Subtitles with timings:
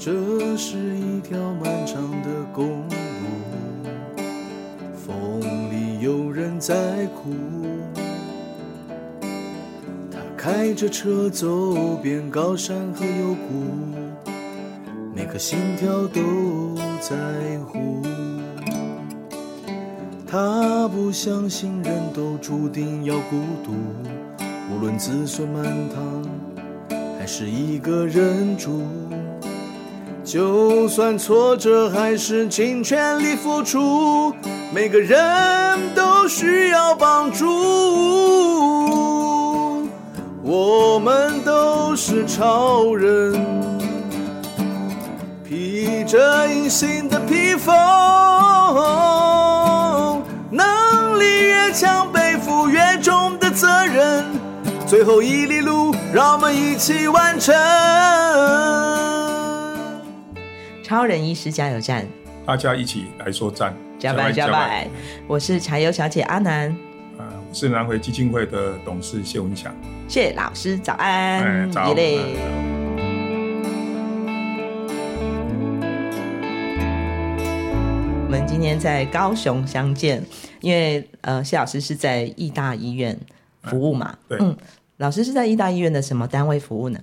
[0.00, 2.94] 这是一条漫长的公路，
[4.94, 5.40] 风
[5.72, 7.34] 里有人在哭。
[10.08, 13.64] 他开着车走遍高山和幽谷，
[15.16, 18.00] 每颗心跳都在乎。
[20.28, 23.72] 他不相信人都注定要孤独，
[24.72, 26.24] 无论子孙满堂，
[27.18, 28.80] 还是一个人住。
[30.28, 34.30] 就算挫折，还是尽全力付出。
[34.70, 35.16] 每个人
[35.94, 37.46] 都需要帮助，
[40.42, 43.42] 我们都是超人，
[45.48, 47.74] 披着隐形的披风。
[50.50, 54.26] 能力越强背负越重的责任，
[54.86, 57.54] 最后一里路，让我们一起完成。
[60.88, 62.08] 超人医师加油站，
[62.46, 64.88] 大家一起来说赞，加拜加拜。
[65.26, 66.74] 我是柴油小姐阿南，
[67.18, 69.70] 呃，我是南回基金会的董事谢文祥。
[70.08, 71.90] 谢老师早安，哎、早。
[78.24, 80.24] 我们今天在高雄相见，
[80.62, 83.14] 因为呃，谢老师是在义大医院
[83.64, 84.16] 服务嘛。
[84.26, 84.56] 对，嗯，
[84.96, 86.98] 老师是在义大医院的什么单位服务呢？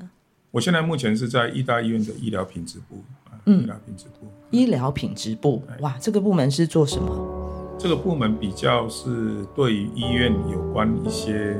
[0.50, 3.04] 我现在目前是在义大医院的医疗品质部。
[3.46, 4.28] 嗯，医疗品质部。
[4.52, 7.76] 医疗品质部，哇，这个部门是做什么？
[7.78, 11.58] 这个部门比较是对于医院有关一些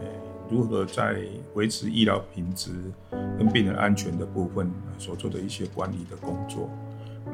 [0.00, 0.06] 呃，
[0.48, 1.20] 如何在
[1.54, 2.70] 维持医疗品质
[3.38, 6.70] 跟病人安全的部分所做的一些管理的工作。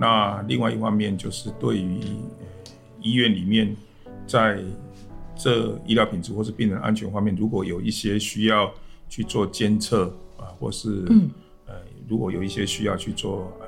[0.01, 2.01] 那另外一方面就是对于
[3.01, 3.77] 医院里面，
[4.27, 4.59] 在
[5.37, 8.69] 这医疗品质或是病人安全方面，如果有一些需要
[9.09, 11.05] 去做监测啊，或是
[11.67, 11.75] 呃，
[12.09, 13.67] 如果有一些需要去做呃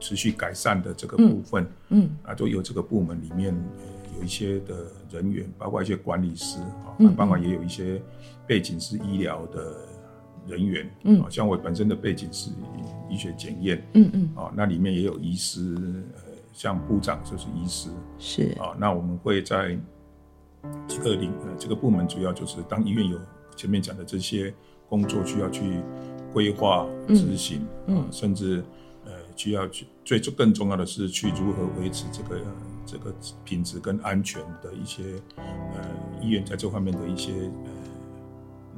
[0.00, 3.54] 持续改善的这个部分，嗯，啊，就有这个部门里面
[4.18, 8.00] 有一些的人员，包括一些管理师啊，包括也有一些
[8.46, 9.74] 背景是医疗的。
[10.46, 12.50] 人员，嗯，啊像我本身的背景是
[13.08, 15.74] 医学检验，嗯嗯，啊，那里面也有医师，
[16.14, 16.20] 呃，
[16.52, 17.88] 像部长就是医师，
[18.18, 18.42] 是。
[18.60, 19.74] 啊，那我们会在
[20.86, 23.18] 这个领呃这个部门，主要就是当医院有
[23.56, 24.52] 前面讲的这些
[24.86, 25.80] 工作需要去
[26.30, 28.62] 规划执行，嗯，啊，甚至呃
[29.36, 32.40] 需要去最更重要的是去如何维持这个
[32.86, 33.14] 这个
[33.44, 35.02] 品质跟安全的一些
[35.38, 35.84] 呃
[36.22, 37.32] 医院在这方面的一些
[37.64, 37.70] 呃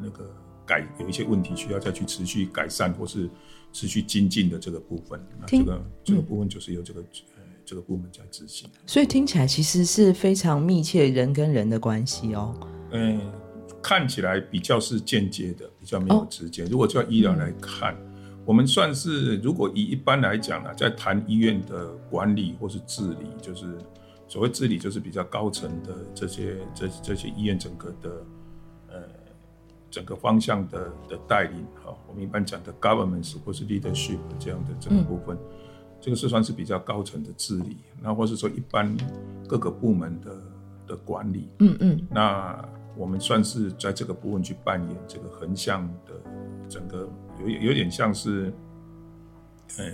[0.02, 0.24] 那个。
[0.68, 3.30] 改有一些问题需要再去持续改善或是
[3.72, 7.00] 持续精进的这个部分，那这个这个部分就是由这个
[7.36, 8.68] 呃这个部门在执行。
[8.84, 12.52] 所以听起来其实是非常密切人跟人的关系哦。
[12.90, 13.20] 嗯，
[13.80, 16.64] 看起来比较是间接的，比较没有直接。
[16.64, 17.96] 如果叫医疗来看，
[18.46, 23.76] 我们算是如果以一般来讲呢，在谈医院的管理或是治理，就是
[24.26, 28.10] 所谓治理，就是比较高层的这些这这些医院整个的
[28.88, 29.02] 呃。
[29.88, 35.40] 整个方向的的带领，哈，我们一般讲的 governance 或是 leadership 这样的这个部分，嗯、
[36.02, 38.94] 这个是算是比较高层的治理，那或是说一般
[39.48, 40.42] 各个部门的
[40.88, 42.62] 的管理，嗯嗯，那
[42.94, 46.12] 我们算是在这个部分去扮演这个横向的
[46.68, 47.08] 整个
[47.40, 48.52] 有有点像是，
[49.78, 49.92] 呃，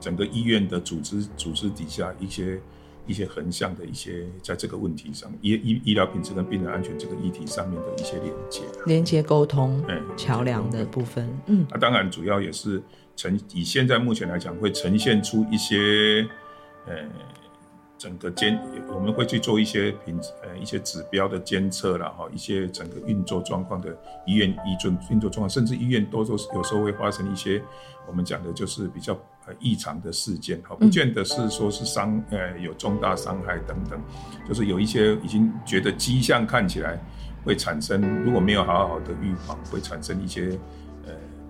[0.00, 2.60] 整个医院的组织组织底下一些。
[3.04, 12.80] 一些横向的一些，在这个问题上，医医医疗品质跟病人安全这个议题上面的一些连接、连接沟通、哎，桥梁的部分，嗯，那、啊、当然主要也是
[13.16, 16.24] 呈以现在目前来讲，会呈现出一些，
[16.86, 16.94] 呃，
[18.02, 18.58] 整个监
[18.88, 23.96] 我们会去做一些品质呃一些指标的监测然后一些整个运作状况的
[24.26, 27.62] 医院医准运作状况，甚至医院都都有时候会发生一些
[28.08, 29.16] 我们讲的就是比较。
[29.44, 34.00] 呃，异常的事件哈，不见得是说是伤，呃，有重大伤害等等，
[34.46, 36.96] 就是有一些已经觉得迹象看起来
[37.44, 40.56] 会产生，如果没有好好的预防，会产生一些呃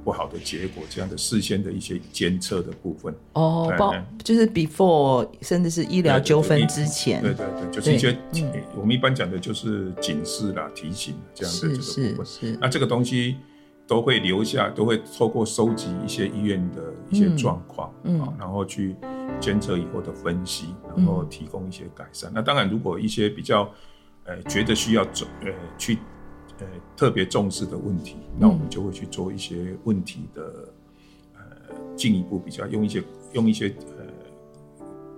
[0.05, 3.15] 不好的结果，这样的事先的一些监测的部分。
[3.35, 7.23] 哦，包就是 before，甚至是医疗纠纷之前。
[7.23, 8.17] 对对对，就是一些，
[8.77, 12.27] 我们一般讲的就是警示啦、提醒这样的这个部分。
[12.27, 12.59] 是是是。
[12.61, 13.37] 那这个东西。
[13.85, 18.95] 都会留下，都会透过收集一些医院的一些状况，嗯，嗯，然后去
[19.39, 22.31] 监测以后的分析，然后提供一些改善。
[22.31, 23.69] 嗯、那当然，如果一些比较，
[24.25, 25.99] 呃，觉得需要走，呃，去，
[26.63, 30.43] 呃，特别重视的问题，那我们就会去做一些问题的，
[31.35, 31.43] 呃，
[31.97, 33.69] 进一步比较用一些用一些
[33.99, 34.05] 呃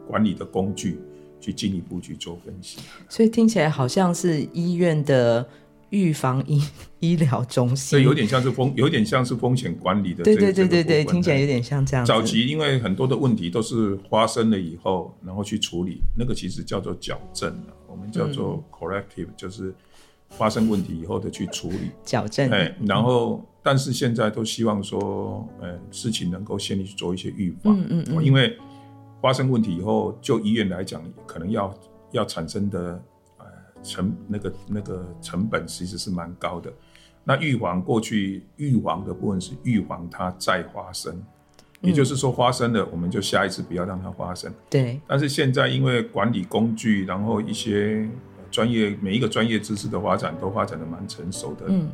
[0.07, 0.99] 管理的工具
[1.41, 2.81] 去进一步去做分析。
[3.09, 5.47] 所以听起来好像是医院的。
[5.91, 6.61] 预防医
[6.99, 10.25] 医疗中心，所以有点像是风，有点像是风险管理的。
[10.25, 12.05] 对对对对对，听起来有点像这样。
[12.05, 17.57] 早期因为很多的问题都是发生了以后，然后去处理，那个其实叫做矫正，
[17.87, 19.73] 我们叫做 corrective，、嗯、就是
[20.31, 22.51] 发生问题以后的去处理矫正。
[22.51, 27.79] 哎，然后、嗯、但是现在都希望说，呃，事情能够先去做一些预防。
[27.79, 28.59] 嗯嗯，嗯因为
[29.21, 31.75] 发生问题以后，就医院来讲，可能要
[32.13, 33.03] 要产生的
[33.39, 33.45] 呃。
[33.83, 36.73] 成那个那个成本其实是蛮高的，
[37.23, 41.23] 那预防过去预防的部分是预防它再发生，
[41.83, 44.51] 也就是说发生了，我们就下一次不要让它发生。
[44.71, 44.99] 对。
[45.07, 48.09] 但是现在因为管理工具，然后一些
[48.55, 51.91] 专业每一个专业知识的发展都发展的蛮成熟的，嗯，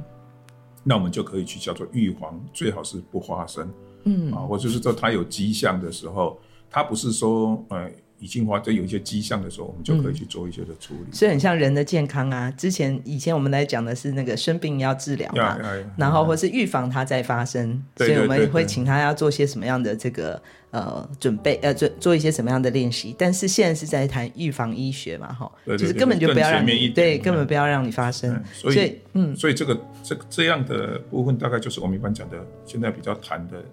[0.85, 3.67] 那我们就可以去叫做预防，最好是不发生，
[4.05, 4.31] 嗯。
[4.31, 7.91] 啊，或者是说它有迹象的时候，它不是说呃。
[8.21, 11.11] 已经发生有一些迹象的时候，我们就可以去做一些的处理。
[11.11, 12.51] 所以很像人的健康啊。
[12.51, 15.59] 之前以前我们来讲的是那个生病要治疗嘛，
[15.97, 17.83] 然后或是预防它再发生。
[17.97, 20.41] 所以我们也会请他要做些什么样的这个
[20.71, 23.17] 呃准备呃做做一些什么样的练习。
[23.19, 28.39] 但是现在是在谈预防医学嘛，哈，就是根本就不要让你对，根本不要让你发生。
[28.53, 32.37] 所以嗯，所以这个这这样的部分大概就是我们一般讲的，
[32.67, 33.65] 现在比较谈的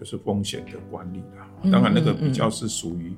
[0.00, 1.70] 就是风险的管理了。
[1.70, 3.12] 当然那个比较是属于。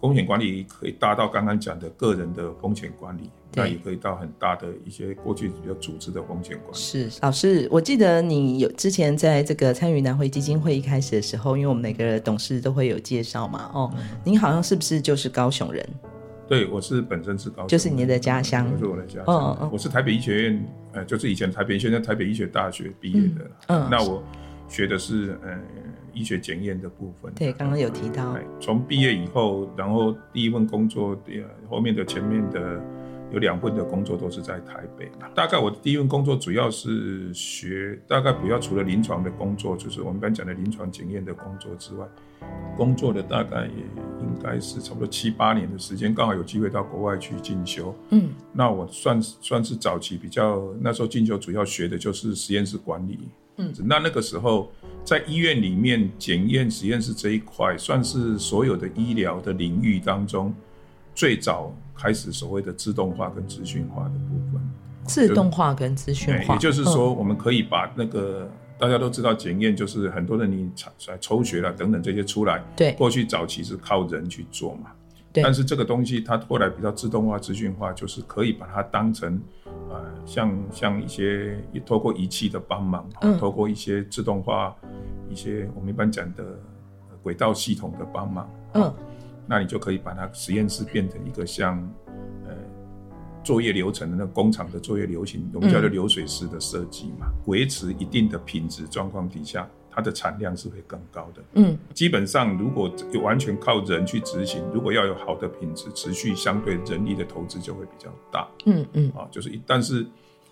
[0.00, 6.76] 风险管理可以大到刚刚讲的个人的风险管理，那也可以到很大的一些过去比较组织的风险管理。
[6.76, 13.92] 是老师，我记得你有之前在这个参与南汇基金会一开始的时候，因为我们每个董事都会有介绍嘛，哦，
[14.24, 15.84] 您好像是不是就是高雄人？
[16.46, 19.24] 对，我是本身是高雄，就是你的家乡，就是我的家乡。
[19.26, 23.50] 哦哦，我是台北医学院，呃，就是以前台北学院台北医学大学毕业的。
[23.66, 24.22] 嗯，那我
[24.68, 25.58] 学的是，呃。
[26.14, 28.36] 医学检验的部分，对，刚刚有提到。
[28.58, 31.16] 从毕业以后，然后第一份工作，
[31.70, 32.82] 后面的前面的
[33.30, 35.08] 有两份的工作都是在台北。
[35.32, 42.04] 大概我的第一份工作主要是学，大概主要除了临床的工作，就是我们刚讲的临床检验的工作之外，
[42.76, 43.84] 工作的大概也
[44.20, 47.94] 应该是差不多七八年的时间，刚好有机会到国外去进修。
[48.10, 53.20] 嗯，那我算算是早期比较，那时候进修主要学的就是实验室管理。
[53.58, 54.72] 嗯，那那个时候。
[55.04, 60.54] 在医院里面检验实验室这一块，算是所有的医疗的领域当中
[61.14, 64.60] 最早开始所谓的自动化跟资讯化的部分。
[65.06, 70.70] 自动化跟资讯化，也就是说，我们可以把那个大家都知道检验，就是很多人你
[71.18, 74.90] 抽血了等等这些出来，对，过去早期是靠人去做嘛。
[75.32, 79.40] 但是这个东西它后来比较自动化、资讯化，就是可以把它当成，
[79.90, 84.74] 呃，像像一些透过仪器的帮忙，嗯，透过一些自动化、
[85.28, 86.58] 一些我们一般讲的
[87.22, 88.94] 轨道系统的帮忙，嗯，
[89.46, 91.78] 那你就可以把它实验室变成一个像，
[92.46, 92.54] 呃，
[93.44, 99.68] 作业流程的那个工厂的作业流程，我们叫做流水式的设计嘛，维持一定的品质状况底下。
[99.98, 101.42] 它的产量是会更高的。
[101.54, 102.88] 嗯，基本上如果
[103.20, 108.46] 完全靠人去执行，如果要有好的品质，持续相对人力的投资就会比较大。
[108.66, 110.06] 嗯嗯，啊，就是一，但是，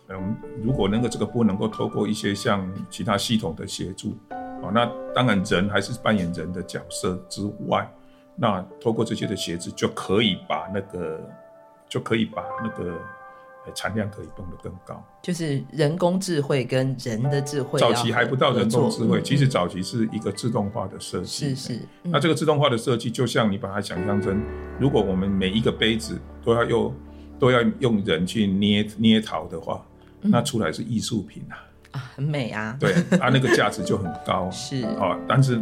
[0.09, 0.35] 嗯，
[0.65, 7.89] 如果那个这个不能够透过一些像其他系统的协助，啊，那当然人还是扮演人的角色之外，
[8.35, 11.21] 那透过这些的协助就可以把那个，
[11.89, 12.99] 就可以把那个。
[13.75, 17.79] 产量可以蹦得更高，就是人工智慧跟人的智慧。
[17.79, 21.55] 早期还不到人工智慧，其实早期是一个自动化的设计。
[21.55, 21.81] 是是。
[22.03, 24.43] 那这个自动化的设计，就像你把它想象成，
[24.79, 26.95] 如果我们每一个杯子都要用
[27.39, 29.85] 都要用人去捏捏陶的话，
[30.21, 31.55] 那出来是艺术品啊。
[31.93, 32.77] 啊，很美啊。
[32.79, 34.49] 对，它那个价值就很高。
[34.53, 35.61] 是啊，但是。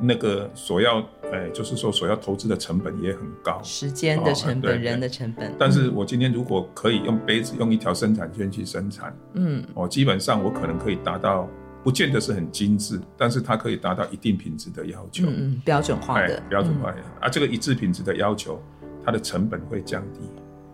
[0.00, 5.54] 那个所要，哎、欸，就是说所要投资的成本也很高，时间的成本、哦、人的成本。
[5.58, 11.48] 但是我今天如果可以用杯子，用一条生产线去生产，嗯，哦，基本上我可能可以达到，
[11.84, 16.98] 不见得是很精致，但是它可以达到一定品质的要求，嗯嗯，标准化的，欸、标准化的。
[16.98, 18.60] 嗯、啊，这个一致品质的要求，
[19.04, 20.20] 它的成本会降低。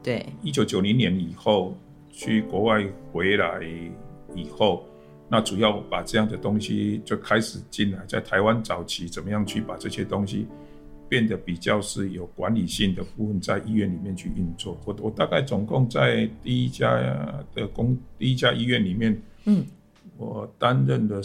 [0.02, 1.76] 对，一九九零年以后
[2.10, 3.60] 去国外回来
[4.34, 4.86] 以后。
[5.34, 10.46] 那主要把这样的东西就开始进来，在台湾早期怎么样去把这些东西
[11.08, 14.78] 变得比较是有管理性的部分，在医院里面去运作。
[14.84, 16.88] 我我大概总共在第一家
[17.52, 19.66] 的公第一家医院里面，嗯，
[20.16, 21.20] 我担任了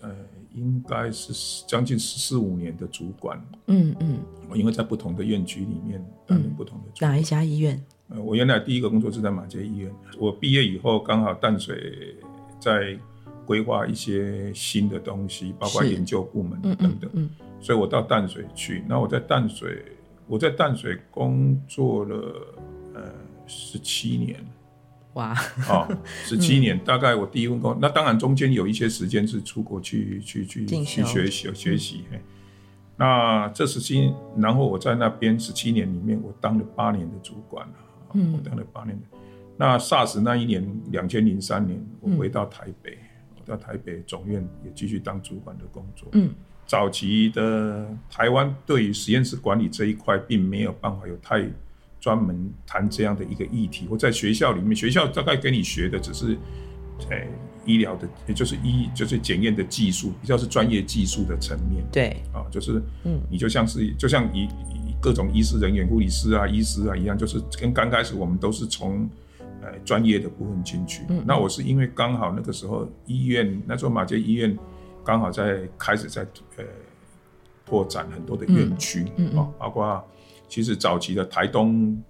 [0.00, 0.10] 呃，
[0.54, 3.38] 应该是将近十四五年的主管。
[3.66, 7.12] 嗯嗯，我因为在不同的院区里面担任不同的主管。
[7.12, 7.78] 哪一家医院？
[8.08, 9.94] 呃，我原来第一个工作是在马街医院。
[10.18, 12.16] 我毕业以后刚好淡水
[12.58, 12.98] 在。
[13.48, 17.24] 规划一些新的东西，包括研究部门等等，嗯。
[17.24, 17.30] 嗯嗯、
[17.62, 18.84] 所以我到淡水去。
[18.86, 19.82] 那我在淡水，
[20.26, 22.14] 我在淡水工作了
[22.94, 23.02] 呃
[23.46, 24.44] 十七年。
[25.14, 25.34] 哇，
[25.70, 32.04] 哦， 十七年，大概我第一份工，那当然中间有一些时间是出国去去去去学习学习。
[32.98, 37.66] 那这十七，然后我在那边十七年里面，我当了八年的主管
[38.12, 39.04] 嗯，我当了八年的。
[39.56, 40.62] 那 SARS 那一年，
[40.92, 43.07] 两千零三年，我回到台北，我
[43.48, 46.08] 到台北总院也继续当主管的工作。
[46.12, 46.30] 嗯，
[46.66, 51.44] 早期的台湾对于实验室管理这一块，并没有办法有太
[51.98, 53.86] 专门谈这样的一个议题。
[53.90, 56.38] 我在学校里面，学校大概给你学的只是，
[57.10, 57.26] 哎。
[57.66, 61.84] 医疗的，也就是医，就是检验的技术，比较是专业技术的层面。
[61.92, 64.48] 对，啊，就是，嗯，你就像是，就像以
[65.02, 69.06] 各种医师人员、护理师啊、医师啊一样，就是跟刚开始我们都是从，
[69.72, 71.04] 呃，专业的部分进去。
[71.08, 74.56] 嗯，那我是因为刚好那个时候医院，那时候马街医院
[75.04, 76.22] 刚好在开始在
[76.56, 76.64] 呃
[77.64, 80.04] 拓展很多的院区，嗯，啊，包括
[80.48, 82.00] 其实早期的台东。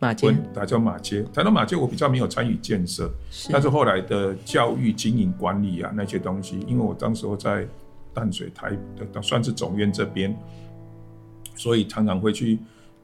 [0.00, 1.24] 马街，它叫马街。
[1.34, 7.66] 台东马街，我比较没有参与建设，是但是后来的教育经营管理啊那些东西，因为我当时候在
[8.14, 8.78] 淡水台
[9.12, 10.32] 的算是总院这边，
[11.56, 12.60] 所以常常会去，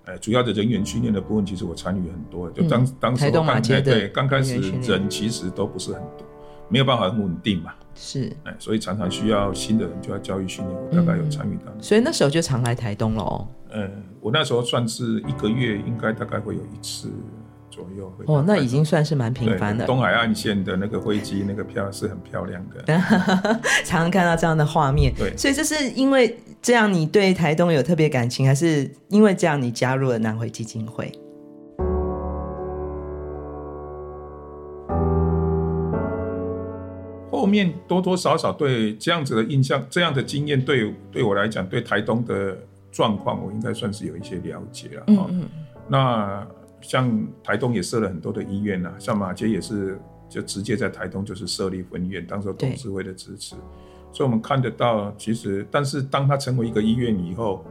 [0.06, 2.50] 呃，主要的人员训练的部分，其实我参与很多。
[2.50, 6.26] 就当、嗯、当时刚开对刚开始人其实都不是很多，
[6.68, 7.72] 没有办法很稳定嘛。
[7.94, 11.82] 是，哎，所以常常需要新的人就要教育训练，我大概有参与到、嗯。
[11.82, 13.46] 所以那时候就常来台东喽。
[13.72, 17.10] 嗯，我那时候算是一个月应该大概会有一次
[17.70, 18.12] 左右。
[18.26, 19.86] 哦，那已经算是蛮频繁的。
[19.86, 22.82] 东海岸线的那个飞机，那个票是很漂亮的，
[23.84, 25.14] 常常看到这样的画面。
[25.14, 31.12] 对，所以这是因为这样你对台东有特别感情，还是因为这样你加入了南回基金会？
[37.30, 42.56] 后面多多少少对这样子的印象，这样的经验对对我来讲，对台东的。
[42.94, 45.02] 状况我应该算是有一些了解了。
[45.08, 45.48] 嗯嗯。
[45.88, 46.46] 那
[46.80, 53.56] 像台东也设了很多的医院呐，像马偕也是就直接在台东就是设立分院，当时董事会的支持，
[54.14, 57.62] 所以我们看得到，其实但是当他成为一个医院以后，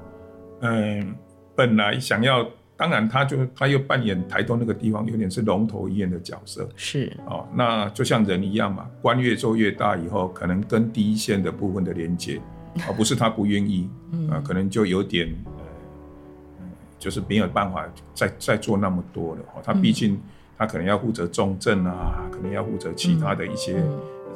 [0.59, 1.15] 嗯，
[1.55, 2.45] 本来想要，
[2.77, 12.39] 当然他就他又扮演台东那个地方有点是龙头医院的角色，是哦，那就像人一样嘛，官越做越大以后，可能跟第一线的部分的连接。
[12.88, 13.88] 而不是他不愿意，
[14.31, 16.65] 啊，可能就有点，呃，
[16.97, 19.41] 就是没有办法再再做那么多了。
[19.63, 20.19] 他毕竟
[20.57, 23.75] 他可能要负责重症啊，可能要负责其他的一些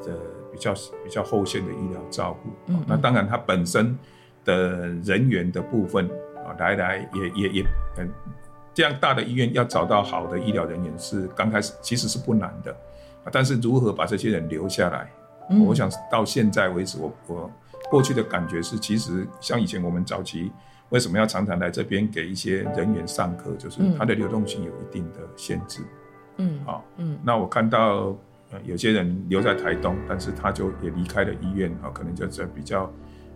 [0.05, 0.13] 呃
[0.57, 0.73] 比较
[1.03, 2.73] 比较后线的医疗照顾。
[2.87, 3.95] 那当然他本身
[4.43, 7.65] 的人员的部分啊，来来也也也，
[7.97, 8.09] 嗯，
[8.73, 12.75] 这样大的医院要找到好的医疗人员是刚开始其实是不难的，
[13.31, 15.11] 但是如何把这些人留下来，
[15.67, 17.51] 我想到现在为止，我我。
[17.89, 20.51] 过去的感觉是，其实像以前我们早期
[20.89, 25.81] 为什么要常常来这边给一些人员上课，就是它的流动性有一定的限制。
[26.35, 28.13] 嗯，好，嗯，那我看到
[28.65, 32.91] 有些人留在台东，但是他就也离开了医院啊，可能就在比较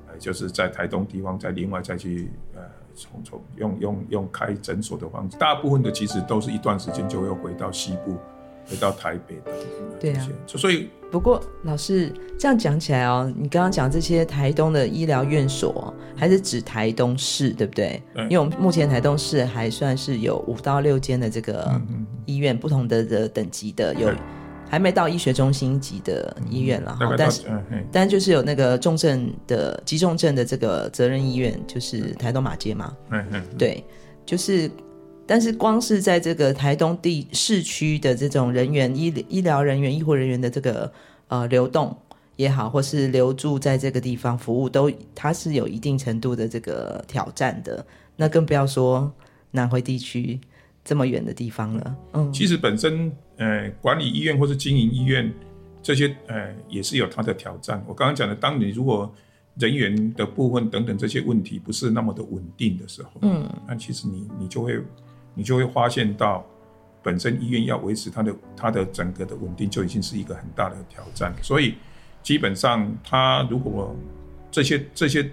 [0.07, 2.61] 呃，就是在台东地方再另外再去呃，
[2.95, 8.17] 从从用用用开诊所的方式，大部分的其实都是一段时间就会回到西部。
[8.69, 9.51] 回到台北的，
[9.99, 17.99] 对啊，所以不过老师这样讲起来哦，你刚刚讲这些台东的医疗院所，还是指台东市，对不对？
[18.13, 21.71] 对，因为我们目前台东市还算是有五到六间的这个
[22.27, 24.11] 医院，不同的的等级的，有
[24.71, 27.41] 还没到医学中心级的医院了哈，但是
[27.91, 32.95] 但就是有那个重症的急重症的这个责任医院，就是台东马街嘛，
[33.57, 33.83] 对，
[34.25, 34.71] 就是。
[35.27, 40.91] 但是光是在这个台东地市区的这种人员医医疗人员医护人员的这个
[41.29, 41.95] 呃流动
[42.35, 47.85] 也好，或是留住在这个地方服务，都它是有一定程度的这个挑战的。
[48.17, 49.09] 那更不要说
[49.51, 50.37] 南回地区
[50.83, 51.95] 这么远的地方了。
[52.13, 53.09] 嗯，其实本身
[53.41, 55.33] 呃管理医院或是经营医院
[55.81, 57.83] 这些呃也是有它的挑战。
[57.87, 59.13] 我刚刚讲的，当你如果
[59.55, 64.81] 人员的部分等等这些问题不是那么的稳定的时候，嗯，那其实你你就会。
[65.33, 66.45] 你就会发现到，
[67.01, 71.33] 本身医院要维持它的它的整个的稳定，就已经是一个很大的挑战。
[71.41, 71.75] 所以，
[72.21, 73.95] 基本上，它如果
[74.51, 75.31] 这些这些，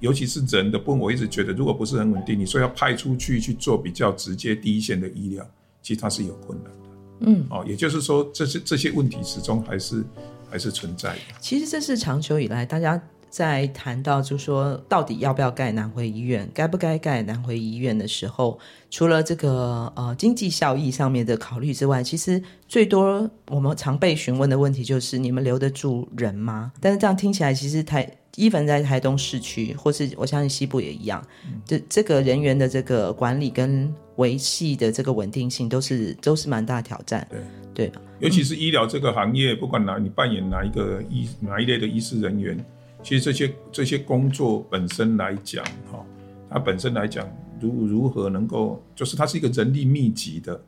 [0.00, 5.48] 尤其是人的部分，我一直觉得，如果不是很稳定，你说要派出去去做比较直接第一线的医疗，
[5.80, 6.85] 其实它是有困难的。
[7.20, 10.04] 嗯，哦，也就是说，这些这些问题始终还是
[10.50, 11.20] 还是存在的。
[11.40, 13.00] 其实这是长久以来大家。
[13.36, 26.72] 在谈到就说到底要不要盖南回医院，该不该盖南回医院的时候，除了这个呃经济效益上面的考虑之外，其实最多我们常被询问的问题就是你们留得住人吗？
[26.80, 28.10] 但是这样听起来，其实台。
[28.36, 31.26] 一凡在台东市区，或是我相信西部也一样，
[31.64, 37.26] 这、这个人员的这个管理跟维系的这个稳定性，都是都是蛮大挑战。
[37.74, 42.62] 对对，尤其是医疗这个行业，不管哪你扮演哪一个医哪一类的医师人员，
[43.06, 46.04] 其实这些这些工作本身来讲，哈，
[46.50, 47.24] 它本身来讲，
[47.60, 50.60] 如如何能够，就是它是一个人力密集的，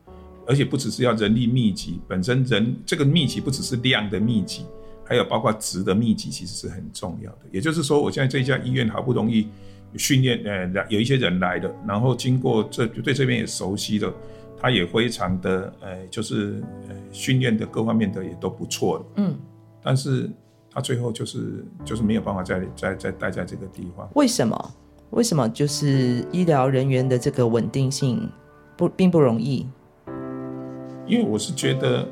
[0.47, 4.65] 而且不只是要人力密集，本身人这个密集不只是量的密集。
[5.05, 7.39] 还有包括值的密集，其实是很重要的。
[7.51, 9.49] 也就是说，我现在这家医院好不容易
[9.97, 14.15] 训练，呃，有一些人来了，然后经过这对这边也熟悉了，
[14.61, 19.05] 他也非常的，呃，就是呃训练的各方面的也都不错了。
[19.17, 19.35] 嗯，
[19.83, 20.31] 但是
[20.79, 24.09] 他最后就是就是没有办法再再再待在这个地方。
[24.15, 24.75] 为什么？
[25.11, 25.49] 为什么？
[25.49, 28.29] 就是医疗人员的这个稳定性
[28.77, 29.67] 不并不容易。
[31.07, 32.07] 因为我是觉得。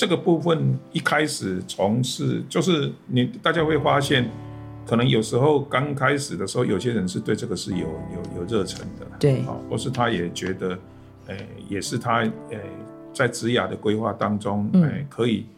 [0.00, 4.30] 这个部分一开始从事，就是你大家会发现，
[4.86, 10.78] 可能有时候刚开始的时候，有些人是对这个是有有有热忱的，对，啊，或是他也觉得，
[11.26, 11.36] 呃，
[11.68, 12.56] 也是他呃
[13.12, 15.57] 在职涯的规划当中，呃，可以，呃，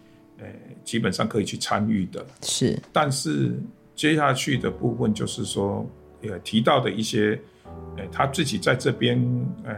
[0.84, 2.78] 基本上可以去参与的，是。
[2.92, 3.52] 但是
[3.94, 5.88] 接下去的部分就是说，
[6.22, 7.40] 呃，提到的一些，
[7.96, 9.18] 呃，他自己在这边，
[9.64, 9.76] 呃，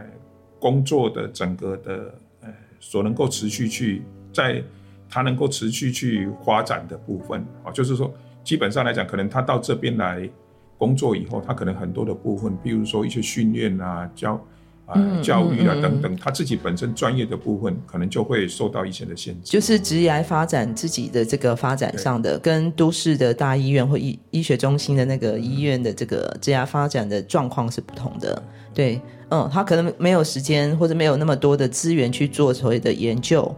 [0.59, 4.01] 工作的整个的，呃，所能够持续去。
[4.33, 4.63] 在
[5.07, 8.11] 他能够持续去发展的部分啊，就是说，
[8.43, 10.27] 基本上来讲，可能他到这边来
[10.75, 14.43] 工作以后，他可能很多的部分，比如说一些训练啊、教
[14.85, 19.51] 啊、教育啊等等，他自己本身专业的部分，可能就会受到一些的限制。
[19.51, 28.43] 就是职业发展自己的这个发展上的，跟都市的大医院或医医学中心的那个医院的这个职业发展的状况是不同的。
[28.73, 28.99] 对，
[29.29, 33.55] 嗯，他可能没有时间或者没有那么多的资源去做所谓的研究。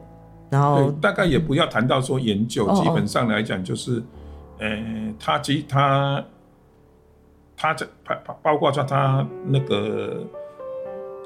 [0.50, 4.02] 然后大概也不要谈到说研究，嗯、基本上来讲就是，
[4.60, 6.24] 呃、欸，他其他
[7.58, 10.24] 他这包包括说他那个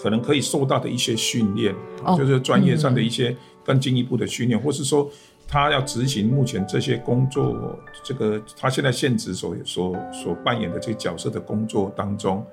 [0.01, 5.09] 可能可以受到的一些训练，哦、就是专业上的一些更进一步的训练，嗯、或是说
[5.47, 12.45] 他要执行目前这些工作，这个他现在现职所所所扮演的这个角色的工作当中。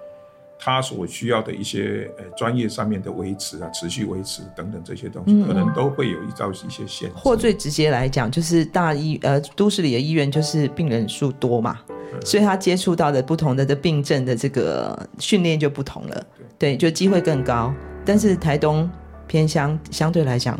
[0.58, 7.14] 他所需要的一些呃专业上面的维持啊，持续维持等等这些东西，可能都会有一造一些限制。
[7.14, 16.26] 或最直接来讲，就是大医呃都市里的医院就是病人数多嘛，嗯、所以他接触到的不同的的病症的这个训练就不同了，
[16.58, 17.72] 对，就机会更高。
[18.04, 18.88] 但是台东
[19.26, 20.58] 偏乡相对来讲，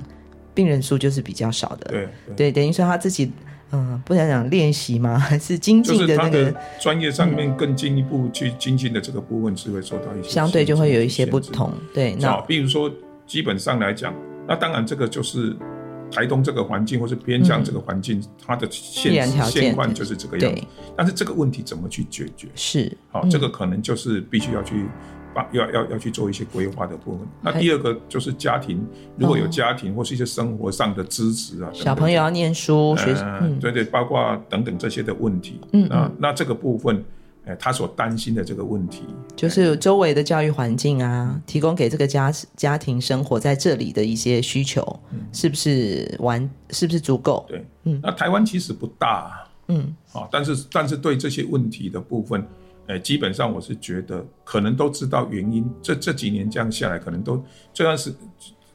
[0.55, 3.31] 病人数就是比较少的，对，对，对，等于说他自己。
[3.73, 5.19] 嗯，不想讲练习吗？
[5.19, 11.73] 还 是精进的那个专业上面更进一步去精进的这个部分，是会受到一些相对就会有一些不同。
[11.93, 12.89] 对，那比如说
[13.27, 14.15] 基本上来讲，
[14.47, 15.55] 那当然这个就是
[16.17, 20.63] 台东这个环境，或是偏向这个环境，嗯、它的现现况就是这个样子。
[20.97, 22.49] 但是这个问题怎么去解决？
[22.55, 24.87] 是好，这个可能就是必须要去
[25.35, 25.47] 把。
[25.53, 27.29] 要要要去做一些规划的部分。
[27.43, 28.85] 那第二个就是家庭，
[29.17, 33.23] 如果有家庭或是一些生活上的支持啊，小朋友要念书、学习，
[33.61, 35.61] 对对，包括等等这些的问题。
[35.73, 37.05] 嗯，那那这个部分，
[37.55, 39.05] 他所担心的这个问题，
[39.37, 44.83] 就是周围的教育环境啊，提供给这个家家庭生活在这里的一些需求，
[45.33, 47.45] 是不是完，是不是足够？
[47.49, 52.45] 对，嗯，那台湾其实不大，嗯，啊，但是但是对这些问题的部分。
[52.89, 55.69] 哎，基本上我是觉得，可能都知道原因。
[55.83, 58.15] 这这几年这样下来，可能都这段时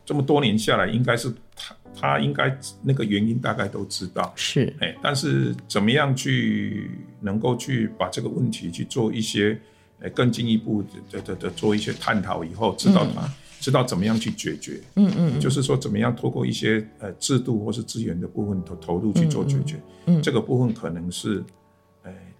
[0.05, 4.31] 这么多年下来，应该是他他应该那个原因大概都知道。
[4.35, 9.59] 是，哎，但是怎么样去能够去把这个问题去做一些，
[10.01, 14.81] 哎，更进一步的的的做一些探讨以后，知道他、嗯、知道怎么样去解决。
[14.95, 19.75] 嗯嗯，就是说怎么样透过一些呃制度或是资源的部分投投入去做解决。
[20.05, 21.43] 嗯，嗯这个部分可能是。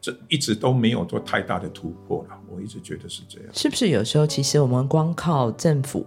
[0.04, 3.50] 这一直都没有做太大的突破了，我一直觉得是这样。
[3.54, 6.04] 是不是有时候其实我们光靠政府，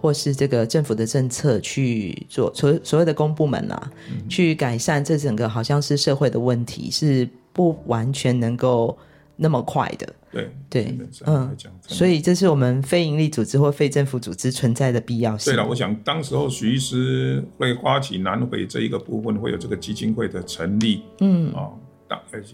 [0.00, 8.96] 或是这个政府的政策去做所所谓的公部门啊，嗯、去改善这整个好像是社会的问题，是不完全能够
[9.36, 10.12] 那么快的。
[10.32, 15.52] 对对，嗯，所以这是我们非营利组织或非政府组织存在的必要性。
[15.52, 21.68] 对了，我想当时候徐医师会发起南回这一个部分，会有这个基金会的成立，嗯啊。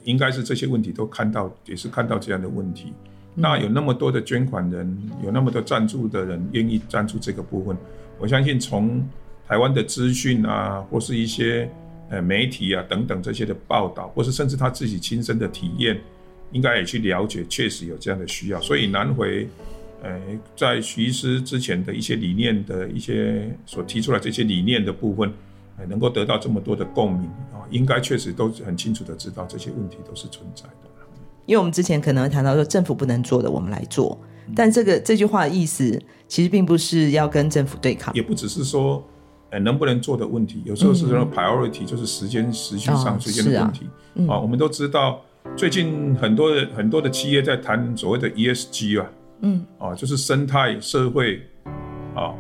[0.05, 2.93] 应该是这些问题都看到，也是看到这样的问题。
[3.38, 7.77] 那有那么多的捐款人，有那么多赞助的人愿意赞助这个部分，
[8.18, 9.07] 我相信从
[9.46, 11.70] 台湾的资讯啊，或是一些
[12.09, 16.01] 呃媒体啊等等这些的报道，或是甚至他自己亲身的体验，
[16.51, 18.61] 应该也去了解，确实有这样的需要。
[18.62, 19.46] 所以南回，
[20.03, 20.18] 呃，
[20.57, 25.31] 在徐医师之前的一些理念的一些所提出来这些理念的部分，
[25.77, 30.88] 呃，能够得到这么多的共鸣啊，应该确实都很清楚的知道这些问题都是存在的。
[31.47, 34.19] 因为我们之前可能谈到说政府不能做的，我们来做。
[34.55, 39.03] 但这个这句话的意思，其实并不是要跟政府对抗，也不只是说，
[39.51, 43.89] 呃，能不能做的问题，有时候是说 priority，就是时间时序上时间的问题。
[44.29, 45.21] 啊，我们都知道，
[45.57, 51.43] 最近很多的很多的企业在谈所谓的 ESG 啊，嗯，啊，就是生态社会，
[52.15, 52.35] 啊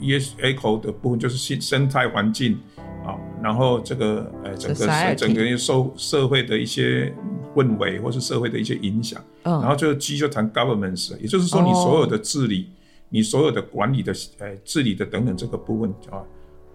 [0.00, 2.58] ，ESG 的部分就是生生态环境。
[3.04, 7.12] 啊，然后这个呃，整个整个社社会的一些
[7.54, 12.70] 氛围，或是社会的一些影响，嗯，然后就 G 就谈 governance，也就是说你所有的治理，哦、
[13.08, 16.22] 你所有的管理的呃治理的等等这个部分啊，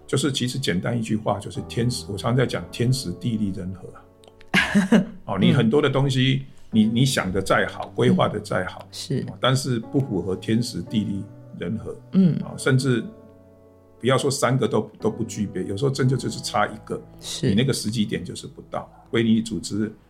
[0.06, 3.88] 就是其实简单一句话就是天时，我常常在讲天时地利人和。
[5.26, 11.22] 哦，你很多的东西，你你想的再好，规划的再好，是，但是不符合天时地利
[11.58, 13.04] 人和，嗯，啊，甚至。
[14.00, 18.90] 不要说三个都都不具备，有时候真就就是差一个，是你那个时机点就是不到。
[19.12, 19.92] 非营利组织，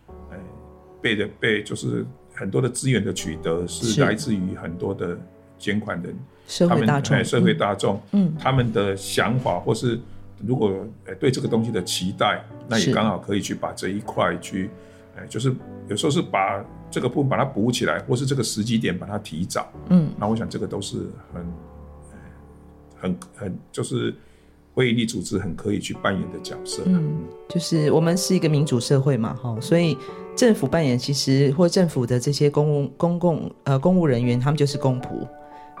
[1.01, 5.17] 被的被就是很多的资源的取得是来自于很多的
[5.57, 6.15] 捐款人，
[6.67, 9.99] 他们哎社会大众，嗯，他们的想法或是
[10.45, 14.69] 如果哎对这个东西的期待，那也刚好可以去把这一块去，
[15.17, 15.53] 哎，就是
[15.87, 20.97] 有时候是把这个部分把它补起来，或是这个时机点把它提早，嗯，那我想这个都是
[21.33, 21.45] 很。
[23.03, 24.13] 很很就是
[24.75, 26.83] 非营利组织很可以去扮演的角色。
[26.85, 29.97] 嗯，就是我们是一个民主社会嘛，哈，所以
[30.35, 35.27] 政府扮演其实或政府的这些公共公共呃公务人员，他们就是公仆，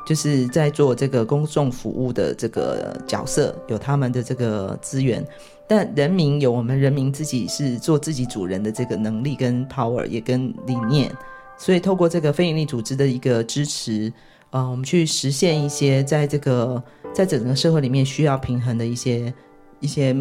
[0.05, 5.25] 就是在做这个公众服务的这个角色，有他们的这个资源，
[5.67, 11.11] 但人民有我们人民自己是做自己主人的这个能力跟 power 也跟理念，
[11.57, 14.11] 所以透过这个非营利组织的一个支持。
[14.51, 16.83] 呃，我们去实现一些在这个
[17.13, 19.33] 在整个社会里面需要平衡的一些
[19.79, 20.13] 一些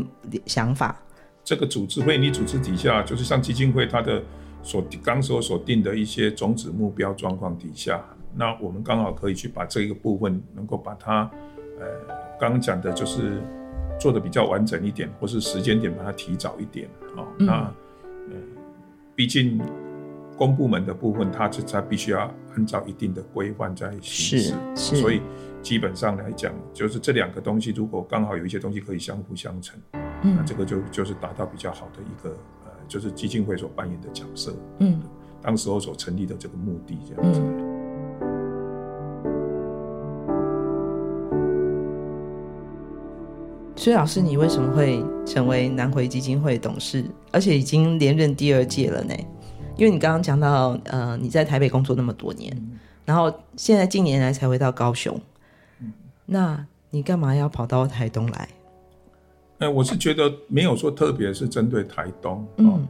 [0.46, 0.96] 想法。
[1.44, 4.22] 这个组织非营利组织底下，就是像基金会它的
[4.62, 8.02] 所刚所所定的一些宗旨目标状况底下，
[8.34, 11.30] 那我们刚好可以去把这一个部分能够把它，
[11.78, 11.86] 呃，
[12.38, 13.40] 刚刚讲的就是
[13.98, 17.26] 做的比较完整一点，或是时间点把它提早一点啊。
[17.38, 17.52] 那
[18.30, 18.36] 呃，
[19.14, 19.60] 毕竟。
[20.40, 22.20] 公部门的部分，它是它必须要
[22.54, 25.20] 按照一定的规范在行事，所以
[25.60, 29.78] 基本上来讲，就是这两个东西，如果刚好有一些东西可以相辅相成，
[30.22, 32.30] 嗯，那这个就就是达到比较好的一个
[32.64, 35.00] 呃，就是基金会所扮演的角色，嗯，
[35.40, 37.40] 当时候所成立的这个目的这样子。
[43.76, 47.02] 所以老师，你为什么会成为南回基金会董事，
[47.32, 49.14] 而且已经连任第二届了呢？
[49.78, 55.18] 因为你刚刚讲到，呃，你在台北工作那么多年，嗯、然后现在近年来才回到高雄，
[55.78, 55.90] 嗯、
[56.26, 58.46] 那你干嘛要跑到台东来？
[59.60, 62.80] 哎、呃，我是觉得没有说特别是针对台东、哦、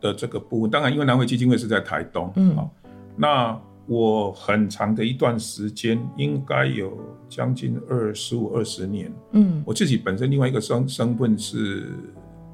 [0.00, 0.70] 的这个部分。
[0.70, 2.70] 嗯、当然，因为南汇基金会是在台东，嗯、哦，
[3.14, 11.92] 那我很长的一段时间，应该有将近二十五、二十年，嗯，我自己本身另外一个身身份是，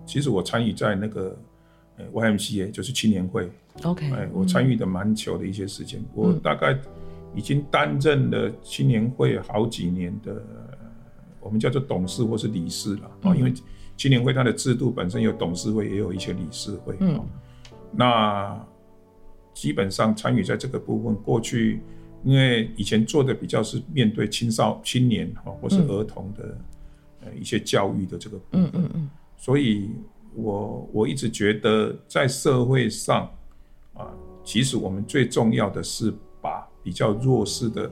[0.04, 1.36] 其实我参与在那个。
[2.12, 3.50] YMCA 就是青年会
[3.82, 6.78] ，OK，哎，我参与的蛮久的一些时间，嗯、我大概
[7.34, 10.34] 已经担任了青年会好几年的，
[11.46, 13.52] 我们叫做董事或是理事了啊，嗯、因为
[13.96, 17.24] 青年会它的制度本身有董事会，也有一些理事会，嗯，
[17.92, 18.66] 那
[19.54, 21.80] 基本上参与在这个部分，过去
[22.24, 26.58] 因为以前做的比较是面对青少青年哈或是儿童的
[27.24, 29.90] 呃一些教育的这个部分，嗯嗯嗯，所以。
[30.38, 33.22] 我我一直觉得，在社会上，
[33.94, 34.06] 啊，
[34.44, 37.90] 其实我们最重要的是把比较弱势的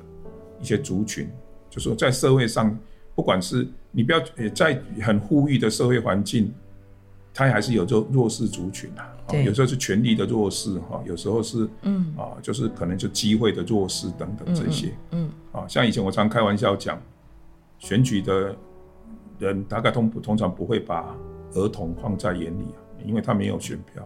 [0.61, 1.27] 一些族群，
[1.71, 2.79] 就是说在社会上，
[3.15, 4.21] 不管是你不要
[4.55, 6.53] 在很富裕的社会环境，
[7.33, 17.01] 它还是有弱弱势族群啊，对有时候是权力的弱势哈，有时候是嗯啊，就是可能就机会的弱势等等这些，嗯，嗯啊，像以前我常开玩笑讲，
[17.79, 18.55] 选举的
[19.39, 21.15] 人大概通通常不会把。
[21.57, 24.03] 儿童放在眼里啊，因为他没有选票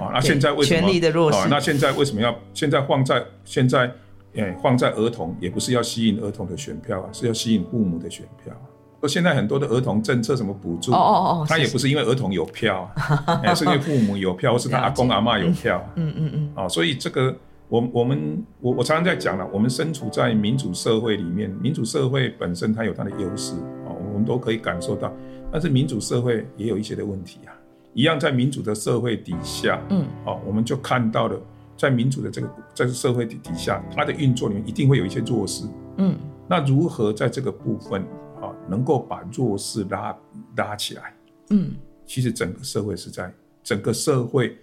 [0.00, 0.10] 啊。
[0.14, 0.80] 那 现在为什么？
[0.80, 3.88] 权力的弱势啊，那现在为什么要现在放在现在？
[4.34, 8.54] 诶，放在儿童也不是要吸引儿童的选票啊，是要吸引父母的选票。
[9.00, 12.88] 说现在很多的儿童政策什么补助哦哦哦，他也不是因为儿童有票，
[13.26, 15.84] 啊，是因为父母有票，或是他 阿公阿嬷有票。
[15.96, 16.52] 嗯嗯嗯。
[16.54, 17.34] 啊，所以这个
[17.68, 25.12] 我我们我我常常在讲了，我们身处在民主社会里面，民主社会本身它有它的优势啊，我们都可以感受到。
[25.50, 27.50] 但是民主社会也有一些的问题啊，
[27.94, 31.36] 一样在民主的社会底下，嗯，哦，我们就看到了
[31.76, 35.64] 在民主的这个在社会底底下，它的运作里面一定会有一些弱势，
[35.98, 36.16] 嗯，
[36.48, 38.02] 那如何在这个部分
[38.40, 40.16] 啊，能够把弱势拉
[40.56, 41.14] 拉起来，
[41.50, 41.74] 嗯，
[42.06, 43.32] 其实整个社会是在
[43.62, 44.56] 整个社会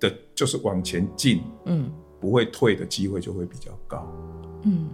[0.00, 4.06] 的，就是往前进，嗯，不会退的机会就会比较高，
[4.64, 4.88] 嗯。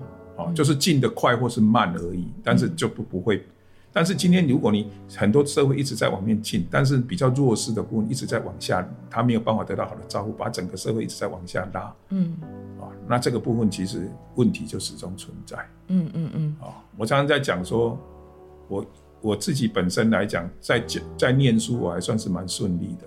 [0.56, 3.46] 就是进得快或是慢而已，但是就不不会。
[3.92, 12.34] 但是今天如果你很多社会一直在往面进，但是比较弱势的部分一直在往下，他没有办法得到好的照顾，把整个社会一直在往下拉，嗯，
[12.80, 16.56] 啊，那这个部分其实问题就始终存在，嗯嗯嗯。
[16.58, 17.98] 啊，我常常在讲说，
[18.68, 18.86] 我
[19.20, 23.06] 我自己本身来讲，在讲在念书，我还算是蛮顺利的，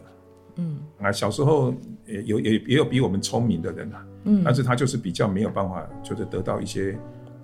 [0.57, 0.77] 嗯。
[1.01, 1.73] 啊，小时候
[2.05, 6.95] 也有也也有比我们聪明的人啊，嗯，但是他就是比较没有办法，就是得到一些。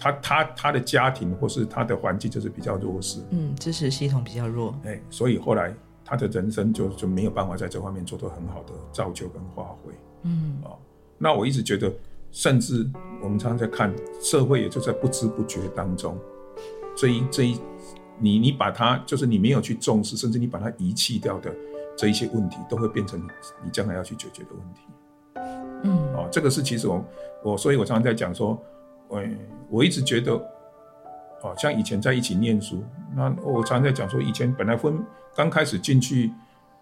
[0.04, 5.72] 他他他的家庭或是他的环境就是比较弱势，嗯，支持系统比较弱，哎，所以后来
[6.04, 10.76] 他的人生就就没有办法在这方面做到很好的造就跟发挥，嗯，哦，
[11.20, 11.94] 那我一直觉得，
[12.32, 12.90] 甚至
[13.22, 16.18] 我们常常在看社会，也就在不知不觉当中，
[16.96, 17.60] 这一这一，
[18.18, 21.54] 你你把它就是你没有去重视，甚至你把它遗弃掉的
[21.96, 23.28] 这一些问题，都会变成你
[23.66, 24.82] 你将来要去解决的问题，
[25.84, 27.06] 嗯，哦，这个是其实我
[27.44, 28.60] 我所以我常常在讲说。
[29.14, 29.30] 哎，
[29.70, 30.34] 我一直觉得，
[31.42, 32.84] 哦，像以前在一起念书，
[33.16, 34.98] 那我常常在讲说，以前本来分
[35.36, 36.32] 刚开始进去，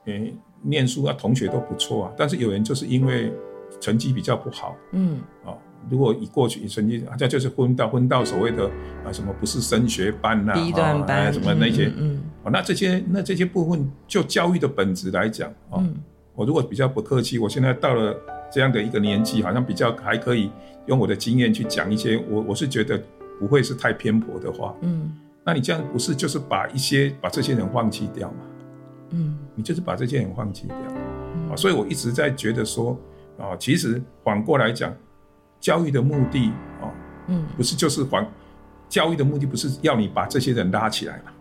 [0.06, 3.32] 诶，念书啊，同学都不错啊，但是有人就是因为
[3.80, 5.58] 成绩比较不好，嗯，哦，
[5.90, 8.70] 如果以过去成绩，他就是分到分到所谓的
[9.06, 15.96] 啊什么不是升学班呐、啊，低段班、啊，什么那些，嗯，嗯，哦，那这些那这些部分，就教育的本质来讲，哦，嗯、
[16.36, 18.16] 我如果比较不客气，我现在到了
[18.52, 20.52] 这样的一个年纪，好像比较还可以。
[20.86, 23.00] 用我的经验去讲一些，我我是觉得
[23.40, 24.74] 不会是太偏颇的话。
[24.82, 28.38] 嗯，那你这样不是就是把一些把这些人放弃掉嘛？
[29.12, 30.78] 嗯，你就是把这些人放弃掉。
[31.52, 33.00] 啊，所以我一直在觉得说，
[33.38, 34.92] 啊，其实反过来讲，
[35.60, 36.90] 教育的目的啊，
[37.28, 38.28] 嗯，不是就是反
[38.88, 41.32] 教育的目的不是要你把这些人拉起来吗？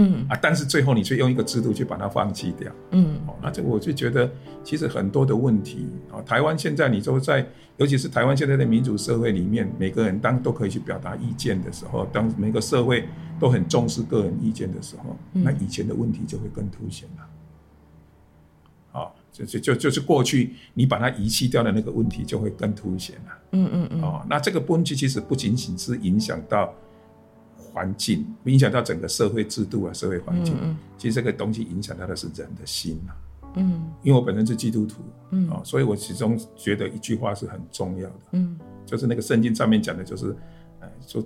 [0.00, 2.70] 嗯啊，但是最后你却用一个制度去把它放弃掉。
[2.92, 4.30] 嗯，哦，那这我就觉得
[4.62, 7.44] 其实很多的问题啊，台湾现在你都在，
[7.78, 13.08] 尤其是台湾现在的民主社会里面，每个人当都可以去表达意见的时候，当每个社会
[13.40, 17.26] 都很重视个人意见的时候，那以前的问题就会更凸显了。
[18.92, 23.32] 好，就就就就是过去你把它遗弃掉的那个问题就会更凸显了。
[23.50, 24.02] 嗯嗯嗯。
[24.02, 26.72] 哦，那这个问题其实不仅仅是影响到。
[27.72, 30.54] 环境影响到整个社会制度啊，社会环境。
[30.96, 33.12] 其实这个东西影响到的是人的心啊。
[33.54, 40.36] 嗯，因为我本身是基督徒，嗯，哦，所以我始终觉得一句话是很重要的，嗯，就是那个圣经上面讲的，就是，
[40.80, 41.24] 呃，说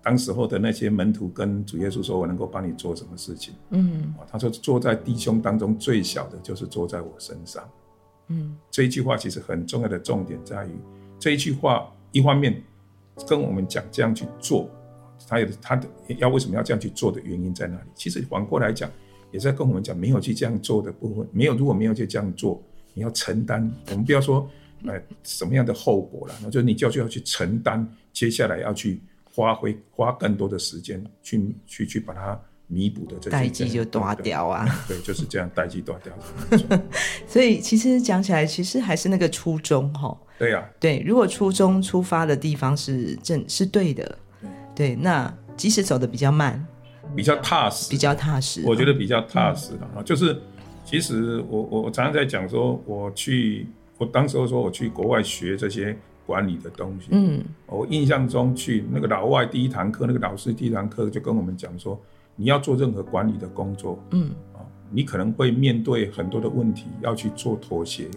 [0.00, 7.68] 当时候的那些门徒跟主耶稣说：“我能够帮你做什么事情？”嗯，他说：“坐在弟兄当中最小的，就是坐在我身上。”
[8.28, 10.70] 嗯，这一句话其实很重要的重点在于，
[11.18, 12.62] 这一句话一方面
[13.28, 14.70] 跟我们讲这样去做。
[15.30, 15.86] 他有他的
[16.18, 17.84] 要为什么要这样去做的原因在哪里？
[17.94, 18.90] 其实反过来讲，
[19.30, 22.60] 也在跟我们讲，没有去这样做的部分，没有如果没有去这样做，
[22.94, 23.72] 你要承担。
[23.90, 24.50] 我们不要说
[24.86, 29.00] 呃什么样的后果了，那就你就要去承担，接下来要去
[29.32, 34.66] 花费花更多的时间去去去把它弥补的代际就断掉啊。
[34.88, 36.12] 对，就是这样代际断掉。
[37.28, 40.18] 所以其实讲起来，其实还是那个初衷哈。
[40.36, 44.18] 对呀、啊，对，如果初衷出发的地方是正是对的。
[44.74, 46.66] 对，那即使走的比较慢，
[47.14, 50.40] 比较踏实，比较踏实，我觉得比较踏实的啊，嗯、就是
[50.84, 53.66] 其实我我我常常在讲说，我去，
[53.98, 62.00] 我当时候说我去国外学这些管理的东西，嗯，我印象中去那个老外第一堂课，那个老师第一堂课就跟我们讲说，
[62.36, 64.30] 你要做任何管理的工作，嗯。
[64.54, 68.08] 啊，你可能会面对很多的问题，要去做妥协，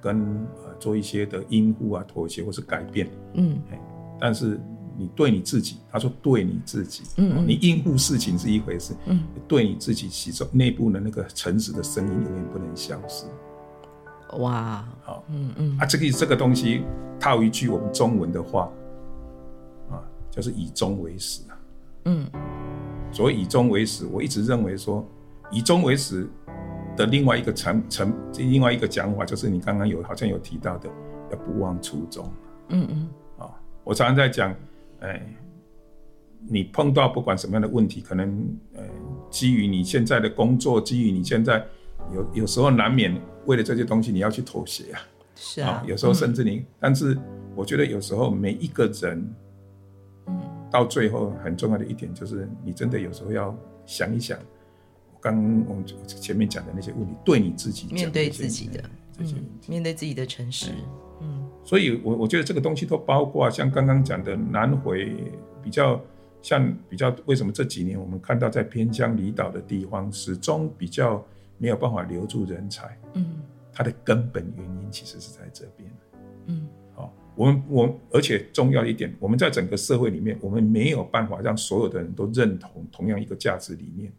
[0.00, 0.20] 跟
[0.62, 3.58] 呃做一些的应付啊，妥协或是改变，嗯，
[4.20, 4.60] 但是。
[4.96, 13.26] 你对你自己，他说对你自己，嗯，嗯，你应付事情是一回事，嗯，对你自己其中内部的那个诚实的声音永远不能消失。
[14.38, 16.82] 哇，好，嗯嗯，啊，这个这个东西
[17.20, 18.70] 套一句我们中文的话，
[19.90, 21.58] 啊，就是以终为始啊，
[22.06, 22.26] 嗯，
[23.12, 25.06] 所以以终为始，我一直认为说
[25.50, 26.28] 以终为始
[26.96, 30.88] 的另外一个层层，另外一个讲法就是你刚刚有好像有提到的，
[31.30, 32.32] 要不忘初衷，
[32.68, 33.50] 嗯嗯，啊，
[33.84, 34.54] 我常常在讲。
[35.04, 35.20] 哎，
[36.48, 38.82] 你碰到不管什么样的问题，可能呃，
[39.30, 41.64] 基于你现在的工作，基于你现在
[42.12, 43.14] 有有时候难免
[43.46, 45.00] 为了这些东西你要去妥协啊。
[45.36, 47.18] 是啊，有时候甚至你，嗯、但是
[47.56, 49.34] 我觉得有时候每一个人，
[50.26, 50.40] 嗯，
[50.70, 54.38] 到最后很重要的一点就是，你真的有时候要想一想，
[55.20, 55.34] 刚
[55.66, 58.84] 我们前面讲的那些问题，对你自己面对自己的
[59.18, 59.26] 嗯，
[59.66, 60.76] 面对自己的诚实，嗯，
[61.64, 65.16] 所以我我觉得这个东西都包括像刚刚讲的南回
[65.62, 66.00] 比较
[66.42, 71.24] 像比较为什么这几年我们看到在偏乡离岛的地方始终比较
[71.56, 73.36] 没有办法留住人才，嗯，
[73.72, 75.90] 它的根本原因其实是在这边，
[76.46, 84.12] 嗯，好，我们我而且重要一点，我们在整个社会里面，我们没有办法让所有的人都认同同样一个价值理念。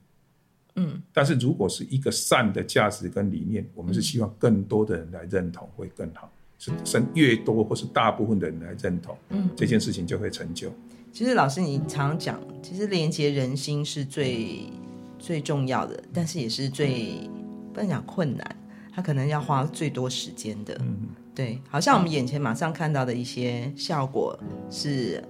[0.77, 10.71] 嗯，但是如果是一个善的价值跟理念，我们是希望更多的人来认同会更好，是甚越多或是大部分的人来认同，嗯，这件事情就会成就。
[11.11, 14.69] 其实老师你常讲，其实连接人心是最
[15.17, 17.29] 最重要的，但是也是最
[17.73, 18.55] 不能讲困难，
[18.93, 20.77] 它可能要花最多时间的。
[20.81, 24.37] 嗯，对，好像我们眼前马上看到的一些效果，
[24.69, 25.23] 是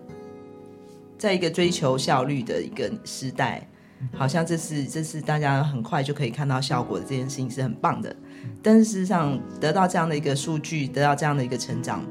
[1.18, 3.68] 在一个追求效率的一个时代。
[4.14, 8.14] 好像这是这是大家很快就可以看到效果的这件事情是很棒的，
[8.62, 12.04] 但是事实上得到这样的一个数据，得到这样的一个成长，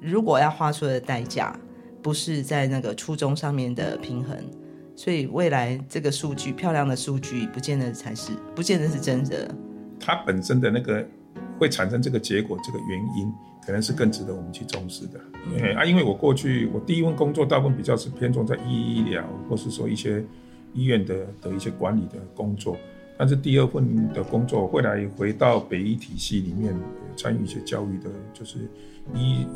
[0.00, 1.54] 如果要花出的代价
[2.02, 4.36] 不是在那个初衷上面的平衡，
[4.96, 9.54] 所以未来这个数据漂亮的数据不见得才是，不见得是真的。
[10.00, 11.06] 它本身的那个
[11.58, 13.32] 会产生这个结果，这个原因
[13.66, 15.20] 可能是更值得我们去重视的。
[15.46, 20.24] 嗯、啊，因为我过去我第一份工作大部分比较是偏重在医疗，或是说一些。
[20.74, 22.76] 医院的的一些管理的工作，
[23.18, 26.72] 但是第二份的工作后来回到北医体系里面
[27.16, 28.58] 参与一些教育的，就是
[29.12, 29.46] 医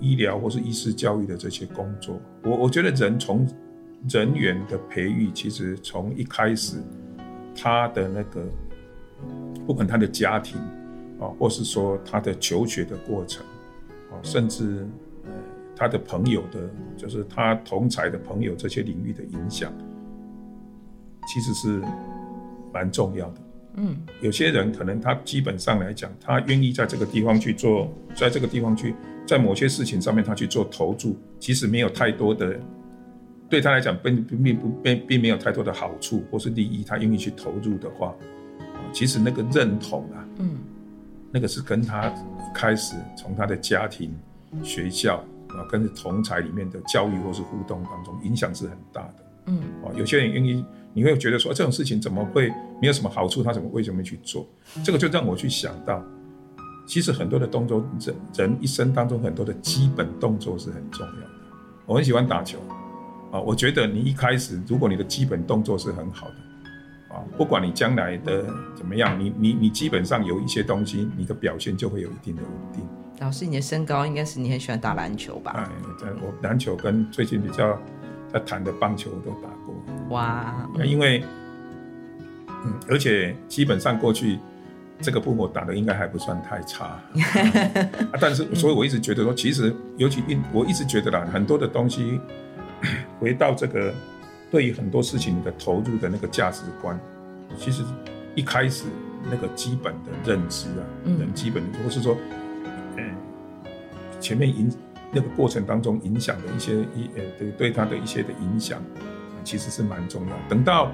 [0.00, 2.18] 医疗或是医师教育的这些工作。
[2.42, 3.46] 我我觉得人从
[4.08, 6.78] 人员的培育，其实从一开始
[7.54, 8.42] 他的那个，
[9.66, 10.58] 不管他的家庭
[11.20, 13.44] 啊，或是说他的求学的过程
[14.10, 14.88] 啊，甚至
[15.76, 19.70] 他的朋友的，就是他同才的朋友这些领域的影响。
[21.26, 21.82] 其实是
[22.72, 23.40] 蛮重要的，
[23.74, 28.94] 嗯，有些人可能他基本上来讲，他愿意在这个地方去做，在这个地方去，
[29.26, 32.58] 在某些事情上面他去做投注，其实没有太多的，
[33.48, 38.14] 对他来讲并并不并并没有太多的好处或是利益，他愿意去投入的话，
[38.92, 40.58] 其实那个认同啊，嗯，
[41.32, 42.12] 那个是跟他
[42.54, 44.14] 开始从他的家庭、
[44.62, 49.14] 学校啊，跟同才里面的教育或是互动当中，影响是很大的，
[49.46, 50.64] 嗯，啊，有些人愿意。
[50.92, 52.48] 你会觉得说这种事情怎么会
[52.80, 53.42] 没有什么好处？
[53.42, 54.46] 他怎么为什么去做？
[54.84, 56.02] 这个就让我去想到，
[56.86, 61.30] 其实很多的动作，人人一生当中很多的基本动作是很重要的。
[61.86, 62.58] 我很喜欢打球
[63.32, 72.86] 啊，我觉得你一开始如果你的基本动作是很好的啊，不管你将来的怎么样，你你你基本上有一些东西，你的表现就会有一定的稳定。
[73.20, 75.70] 老师，你的身高应该是你很喜欢打篮球吧？
[76.02, 77.78] 哎，我篮球跟最近比较
[78.32, 79.74] 在谈的棒球我都打过。
[80.10, 81.24] 哇，因为，
[82.64, 84.38] 嗯，而且基本上过去
[85.00, 87.00] 这个部分我打的应该还不算太差，
[88.12, 92.20] 啊，但是所以我一直觉得说，其实尤其运，我一直觉得啦，很多的东西
[93.18, 93.94] 回到这个
[94.50, 96.98] 对于很多事情的投入的那个价值观，
[97.56, 97.82] 其实
[98.34, 98.84] 一开始
[99.30, 102.16] 那个基本的认知啊，嗯，基本的，或是说，
[102.96, 103.14] 嗯，
[104.20, 104.70] 前面影
[105.12, 108.82] 那个过程当中影响的一些一呃对对他的一些的影响。
[109.44, 110.32] 其实是蛮重要。
[110.48, 110.90] 等到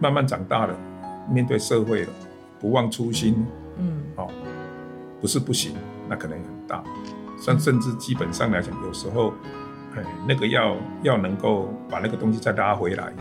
[0.00, 0.76] 慢慢长大了，
[1.30, 2.12] 面对社会了，
[2.58, 3.46] 不忘初心，
[3.78, 4.30] 嗯，好、哦，
[5.20, 5.74] 不是不行，
[6.08, 6.82] 那可能也很大。
[7.42, 9.32] 甚甚至基本上来讲，有时候，
[9.96, 13.12] 哎，那个要要能够把那个东西再拉回来，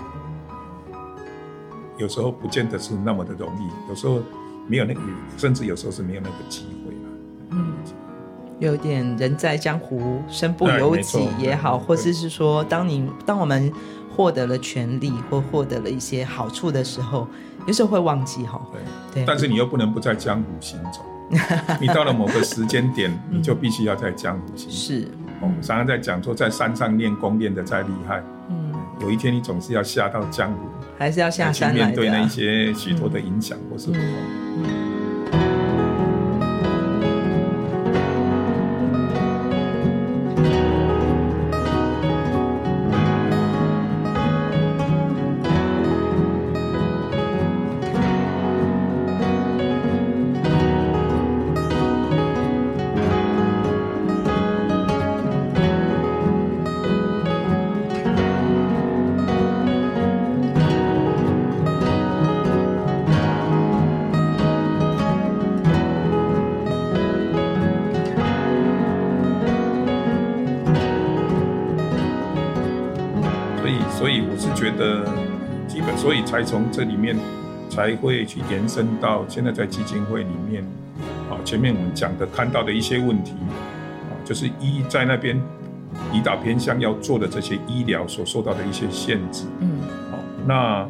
[1.97, 3.69] 有时候不见得是那么的容易。
[3.89, 4.21] 有时候
[4.67, 5.01] 没有那个，
[5.37, 6.93] 甚至有时候是没有那个机会。
[8.59, 13.71] 有点人在江湖身不由己也好，或者是说，当你当我们
[14.15, 17.27] 获得了权利或获得了一些好处的时候，
[17.65, 18.61] 有时候会忘记哈。
[18.71, 18.81] 对
[19.13, 21.01] 对，但是你又不能不在江湖行走。
[21.79, 24.75] 你到了某个时间点，你就必须要在江湖行走。
[24.75, 25.07] 是，
[25.39, 30.57] 我们常常在讲说，在山上练功练得再厉害，嗯，有一天你总是要下到江湖，
[30.97, 34.03] 还是要下山来面对那一些许多的影响或是不同。
[76.49, 77.15] 从这里面
[77.69, 80.63] 才会去延伸到现在在基金会里面，
[81.29, 83.33] 啊，前面我们讲的看到的一些问题，
[84.09, 85.39] 啊，就是医在那边
[86.11, 89.77] 离岛偏向要做的这些医疗所受到的一些限制，嗯，
[90.09, 90.87] 好，那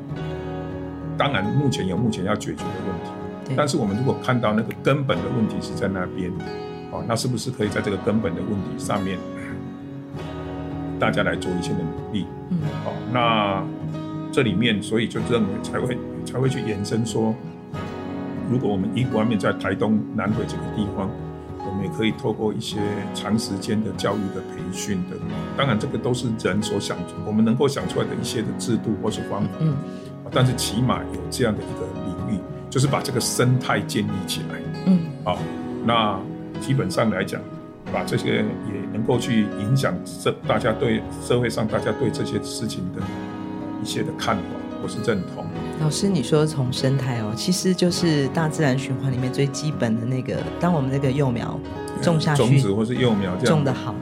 [1.18, 6.32] 当然目前有目前要解决的问题，但是我们如果看到那个根本的问题是在那边，
[6.90, 9.18] 啊，那是不是可以在这个根本的问题上面？
[10.98, 13.64] 大家来做一些的努力，嗯，好，那
[14.40, 17.36] 这里面所以就认为才会才会去延伸说，
[18.50, 21.10] 如果我们一方面在台东南回这个地方，
[21.58, 22.78] 我们也可以透过一些
[23.14, 25.18] 长时间的教育的培训的，
[25.58, 29.76] 当然这个都是人所想，我们能够想出来的一些的制度或是方法，嗯，
[30.32, 35.38] 但是起码有这样的一个领域，就是把这个生态建立起来，嗯，好，
[35.86, 36.18] 那
[36.62, 37.42] 基本上来讲。
[37.92, 43.02] 把这些也能够去影响社大家对社会上大家对这些事情的
[43.82, 44.44] 一切的看法
[44.82, 45.46] 或是认同。
[45.82, 51.58] 老师，你说从生态哦，其实就是大自然循环里面最基本的那个，当我们那个幼苗
[52.02, 53.96] 种下去，种子或是幼苗种的好，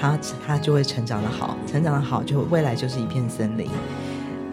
[0.00, 3.66] 它它就会成长得好，成长得好就未来就是一片森林。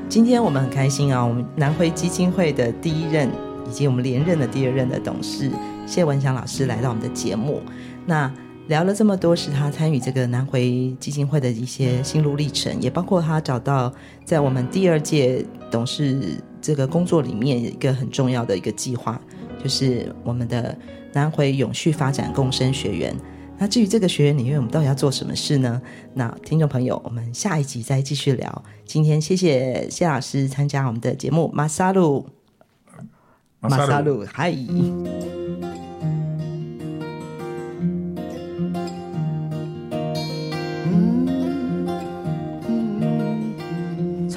[0.08, 3.30] 今天我们很开心啊，我们南回基金会的第一任
[3.68, 5.52] 以及我们连任的第二任的董事
[5.86, 7.62] 谢文祥老师来到我们的节目，
[8.06, 8.32] 那。
[8.70, 13.92] 聊了这么多，是他参与这个南回基金会的一些心路历程，也包括他找到
[14.24, 19.20] 在我们第二届董事这个工作里面一个很重要的一个计划，
[19.62, 20.78] 就是我们的
[21.14, 23.14] 南回永续发展共生学员。
[23.58, 25.82] 那至于这个学员里面，我们到底要做什么事呢？
[26.14, 28.64] 那听众朋友，我们下一集再继续聊。
[28.86, 32.30] 今天谢谢谢老师参加我们的节目，马萨路，
[33.60, 34.56] 马萨路，嗨。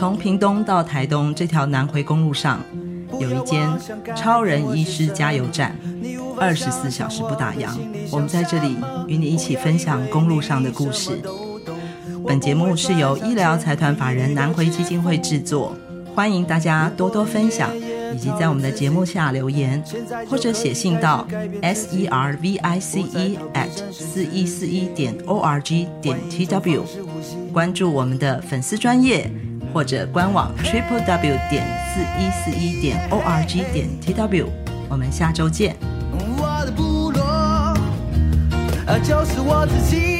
[0.02, 2.58] 从屏东到台东这条南回公路上，
[3.20, 3.70] 有一间
[4.16, 5.78] 超人医师加油站，
[6.36, 7.68] 二十四小时不打烊。
[8.10, 8.76] 我们在这里
[9.06, 11.22] 与你一起分享公路上的故事。
[12.26, 15.72] 本节目是由医疗财团法人南回基金会制作，
[16.16, 17.70] 欢迎大家多多分享，
[18.12, 19.80] 以及在我们的节目下留言，
[20.28, 21.24] 或者写信到
[21.60, 26.82] s e r v i c e at 四一四一点 o r g 点 t w，
[27.52, 29.30] 关注我们的粉丝专业。
[29.72, 34.48] 或者官网 triple w 点四一四一点 o r g 点 t w，
[34.88, 35.74] 我们下周见。
[36.36, 37.74] 我的部落，
[39.02, 40.11] 就是我自己。